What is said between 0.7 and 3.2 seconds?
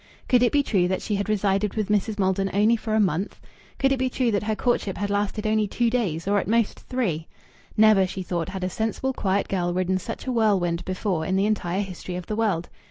that she had resided with Mrs. Maldon only for a